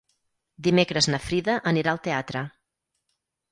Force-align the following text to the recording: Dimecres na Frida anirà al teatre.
Dimecres 0.67 1.09
na 1.15 1.19
Frida 1.27 1.59
anirà 1.73 1.93
al 1.93 2.03
teatre. 2.09 2.45